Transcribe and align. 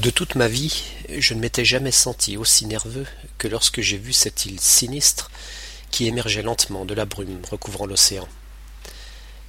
De 0.00 0.08
toute 0.08 0.34
ma 0.34 0.48
vie, 0.48 0.82
je 1.10 1.34
ne 1.34 1.40
m'étais 1.40 1.66
jamais 1.66 1.92
senti 1.92 2.38
aussi 2.38 2.64
nerveux 2.64 3.06
que 3.36 3.48
lorsque 3.48 3.82
j'ai 3.82 3.98
vu 3.98 4.14
cette 4.14 4.46
île 4.46 4.58
sinistre 4.58 5.30
qui 5.90 6.06
émergeait 6.06 6.40
lentement 6.40 6.86
de 6.86 6.94
la 6.94 7.04
brume 7.04 7.42
recouvrant 7.50 7.84
l'océan. 7.84 8.26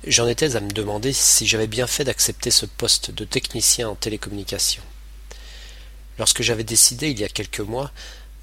J'en 0.05 0.27
étais 0.27 0.57
à 0.57 0.59
me 0.59 0.73
demander 0.73 1.13
si 1.13 1.47
j'avais 1.47 1.67
bien 1.67 1.87
fait 1.87 2.03
d'accepter 2.03 2.51
ce 2.51 2.65
poste 2.65 3.11
de 3.11 3.23
technicien 3.23 3.87
en 3.87 3.95
télécommunication. 3.95 4.83
Lorsque 6.19 6.41
j'avais 6.41 6.65
décidé, 6.65 7.11
il 7.11 7.19
y 7.21 7.23
a 7.23 7.29
quelques 7.29 7.61
mois, 7.61 7.89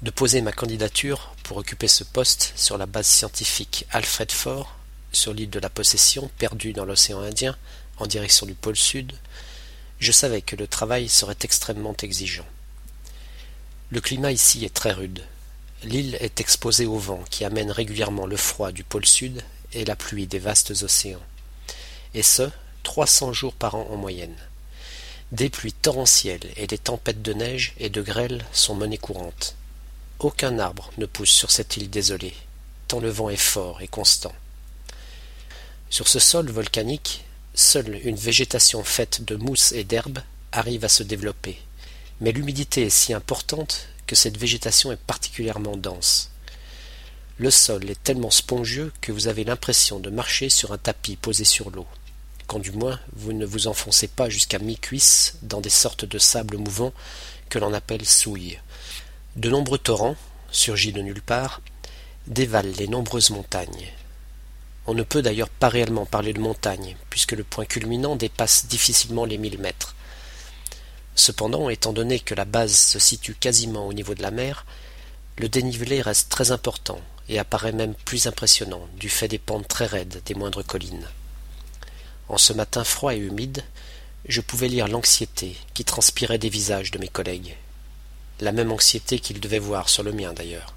de 0.01 0.09
poser 0.09 0.41
ma 0.41 0.51
candidature 0.51 1.35
pour 1.43 1.57
occuper 1.57 1.87
ce 1.87 2.03
poste 2.03 2.53
sur 2.55 2.79
la 2.79 2.87
base 2.87 3.05
scientifique 3.05 3.85
Alfred 3.91 4.31
Ford, 4.31 4.75
sur 5.11 5.31
l'île 5.31 5.51
de 5.51 5.59
la 5.59 5.69
Possession, 5.69 6.31
perdue 6.39 6.73
dans 6.73 6.85
l'océan 6.85 7.19
Indien, 7.19 7.55
en 7.97 8.07
direction 8.07 8.47
du 8.47 8.55
pôle 8.55 8.77
Sud, 8.77 9.13
je 9.99 10.11
savais 10.11 10.41
que 10.41 10.55
le 10.55 10.67
travail 10.67 11.09
serait 11.09 11.37
extrêmement 11.41 11.95
exigeant. 12.01 12.47
Le 13.91 14.01
climat 14.01 14.31
ici 14.31 14.65
est 14.65 14.73
très 14.73 14.91
rude. 14.91 15.23
L'île 15.83 16.17
est 16.19 16.39
exposée 16.39 16.85
au 16.85 16.97
vent 16.97 17.23
qui 17.29 17.45
amène 17.45 17.71
régulièrement 17.71 18.25
le 18.25 18.37
froid 18.37 18.71
du 18.71 18.83
pôle 18.83 19.05
Sud 19.05 19.43
et 19.73 19.85
la 19.85 19.95
pluie 19.95 20.27
des 20.27 20.39
vastes 20.39 20.71
océans 20.83 21.21
et 22.13 22.23
ce, 22.23 22.49
trois 22.83 23.07
cents 23.07 23.33
jours 23.33 23.53
par 23.53 23.75
an 23.75 23.87
en 23.91 23.97
moyenne. 23.97 24.35
Des 25.31 25.49
pluies 25.49 25.73
torrentielles 25.73 26.51
et 26.55 26.67
des 26.67 26.77
tempêtes 26.77 27.21
de 27.21 27.33
neige 27.33 27.73
et 27.77 27.89
de 27.89 28.01
grêle 28.01 28.45
sont 28.51 28.75
monnaie 28.75 28.97
courante. 28.97 29.55
Aucun 30.19 30.59
arbre 30.59 30.91
ne 30.97 31.05
pousse 31.05 31.29
sur 31.29 31.51
cette 31.51 31.77
île 31.77 31.89
désolée, 31.89 32.33
tant 32.87 32.99
le 32.99 33.09
vent 33.09 33.29
est 33.29 33.35
fort 33.35 33.81
et 33.81 33.87
constant. 33.87 34.33
Sur 35.89 36.07
ce 36.07 36.19
sol 36.19 36.49
volcanique, 36.49 37.23
seule 37.59 37.99
une 38.03 38.15
végétation 38.15 38.83
faite 38.83 39.23
de 39.23 39.35
mousse 39.35 39.71
et 39.71 39.83
d'herbes 39.83 40.19
arrive 40.51 40.85
à 40.85 40.89
se 40.89 41.03
développer, 41.03 41.59
mais 42.21 42.31
l'humidité 42.31 42.83
est 42.83 42.89
si 42.89 43.13
importante 43.13 43.89
que 44.07 44.15
cette 44.15 44.37
végétation 44.37 44.91
est 44.91 44.99
particulièrement 44.99 45.77
dense. 45.77 46.31
Le 47.37 47.51
sol 47.51 47.89
est 47.89 48.03
tellement 48.03 48.31
spongieux 48.31 48.91
que 49.01 49.11
vous 49.11 49.27
avez 49.27 49.43
l'impression 49.43 49.99
de 49.99 50.09
marcher 50.09 50.49
sur 50.49 50.71
un 50.73 50.77
tapis 50.77 51.15
posé 51.15 51.45
sur 51.45 51.69
l'eau 51.69 51.87
quand 52.49 52.59
du 52.59 52.71
moins 52.71 52.99
vous 53.13 53.31
ne 53.31 53.45
vous 53.45 53.67
enfoncez 53.67 54.07
pas 54.07 54.27
jusqu'à 54.27 54.57
mi-cuisse 54.57 55.35
dans 55.43 55.61
des 55.61 55.69
sortes 55.69 56.03
de 56.03 56.17
sable 56.17 56.57
mouvants 56.57 56.93
que 57.47 57.59
l'on 57.59 57.73
appelle 57.75 58.05
souilles. 58.05 58.59
De 59.35 59.51
nombreux 59.51 59.77
torrents, 59.77 60.15
surgis 60.51 60.91
de 60.91 61.01
nulle 61.01 61.21
part, 61.21 61.61
dévalent 62.25 62.73
les 62.79 62.87
nombreuses 62.87 63.29
montagnes. 63.29 63.93
On 64.89 64.95
ne 64.95 65.03
peut 65.03 65.21
d'ailleurs 65.21 65.49
pas 65.49 65.69
réellement 65.69 66.07
parler 66.07 66.33
de 66.33 66.39
montagne, 66.39 66.97
puisque 67.11 67.33
le 67.33 67.43
point 67.43 67.65
culminant 67.65 68.15
dépasse 68.15 68.65
difficilement 68.65 69.23
les 69.23 69.37
mille 69.37 69.59
mètres. 69.59 69.93
Cependant, 71.13 71.69
étant 71.69 71.93
donné 71.93 72.19
que 72.19 72.33
la 72.33 72.43
base 72.43 72.73
se 72.73 72.97
situe 72.97 73.35
quasiment 73.35 73.85
au 73.85 73.93
niveau 73.93 74.15
de 74.15 74.23
la 74.23 74.31
mer, 74.31 74.65
le 75.37 75.47
dénivelé 75.47 76.01
reste 76.01 76.29
très 76.29 76.49
important 76.49 76.99
et 77.27 77.37
apparaît 77.37 77.71
même 77.71 77.93
plus 77.93 78.25
impressionnant 78.25 78.81
du 78.97 79.09
fait 79.09 79.27
des 79.27 79.37
pentes 79.37 79.67
très 79.67 79.85
raides 79.85 80.23
des 80.25 80.33
moindres 80.33 80.65
collines. 80.65 81.07
En 82.27 82.39
ce 82.39 82.51
matin 82.51 82.83
froid 82.83 83.13
et 83.13 83.19
humide, 83.19 83.63
je 84.27 84.41
pouvais 84.41 84.69
lire 84.69 84.87
l'anxiété 84.87 85.55
qui 85.75 85.85
transpirait 85.85 86.39
des 86.39 86.49
visages 86.49 86.89
de 86.89 86.97
mes 86.97 87.09
collègues. 87.09 87.55
La 88.39 88.51
même 88.51 88.71
anxiété 88.71 89.19
qu'ils 89.19 89.39
devaient 89.39 89.59
voir 89.59 89.87
sur 89.87 90.01
le 90.01 90.13
mien 90.13 90.33
d'ailleurs. 90.33 90.73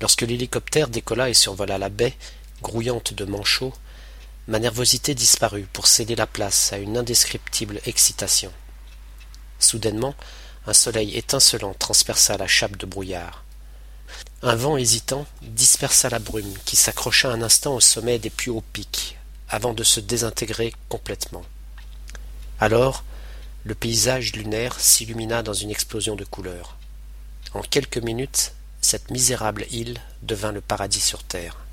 Lorsque 0.00 0.22
l'hélicoptère 0.22 0.88
décolla 0.88 1.30
et 1.30 1.34
survola 1.34 1.78
la 1.78 1.88
baie, 1.88 2.14
grouillante 2.64 3.12
de 3.12 3.26
manchots, 3.26 3.74
ma 4.48 4.58
nervosité 4.58 5.14
disparut 5.14 5.68
pour 5.72 5.86
céder 5.86 6.16
la 6.16 6.26
place 6.26 6.72
à 6.72 6.78
une 6.78 6.96
indescriptible 6.96 7.80
excitation. 7.84 8.50
Soudainement, 9.58 10.14
un 10.66 10.72
soleil 10.72 11.16
étincelant 11.16 11.74
transperça 11.74 12.38
la 12.38 12.46
chape 12.46 12.76
de 12.78 12.86
brouillard. 12.86 13.44
Un 14.42 14.56
vent 14.56 14.76
hésitant 14.78 15.26
dispersa 15.42 16.08
la 16.08 16.18
brume 16.18 16.54
qui 16.64 16.76
s'accrocha 16.76 17.30
un 17.30 17.42
instant 17.42 17.74
au 17.74 17.80
sommet 17.80 18.18
des 18.18 18.30
plus 18.30 18.50
hauts 18.50 18.64
pics, 18.72 19.18
avant 19.48 19.74
de 19.74 19.84
se 19.84 20.00
désintégrer 20.00 20.72
complètement. 20.88 21.44
Alors, 22.60 23.04
le 23.64 23.74
paysage 23.74 24.32
lunaire 24.32 24.80
s'illumina 24.80 25.42
dans 25.42 25.54
une 25.54 25.70
explosion 25.70 26.16
de 26.16 26.24
couleurs. 26.24 26.76
En 27.52 27.60
quelques 27.60 27.98
minutes, 27.98 28.52
cette 28.80 29.10
misérable 29.10 29.66
île 29.70 30.00
devint 30.22 30.52
le 30.52 30.60
paradis 30.60 31.00
sur 31.00 31.22
terre. 31.22 31.63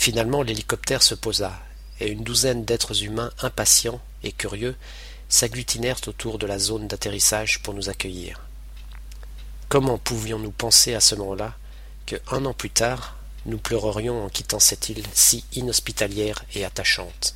Finalement, 0.00 0.42
l'hélicoptère 0.42 1.02
se 1.02 1.14
posa, 1.14 1.52
et 2.00 2.08
une 2.08 2.24
douzaine 2.24 2.64
d'êtres 2.64 3.02
humains 3.02 3.30
impatients 3.42 4.00
et 4.22 4.32
curieux 4.32 4.74
s'agglutinèrent 5.28 6.00
autour 6.06 6.38
de 6.38 6.46
la 6.46 6.58
zone 6.58 6.88
d'atterrissage 6.88 7.60
pour 7.60 7.74
nous 7.74 7.90
accueillir. 7.90 8.40
Comment 9.68 9.98
pouvions-nous 9.98 10.52
penser 10.52 10.94
à 10.94 11.00
ce 11.00 11.16
moment-là 11.16 11.54
que, 12.06 12.16
un 12.30 12.46
an 12.46 12.54
plus 12.54 12.70
tard, 12.70 13.18
nous 13.44 13.58
pleurerions 13.58 14.24
en 14.24 14.30
quittant 14.30 14.58
cette 14.58 14.88
île 14.88 15.04
si 15.12 15.44
inhospitalière 15.52 16.46
et 16.54 16.64
attachante? 16.64 17.34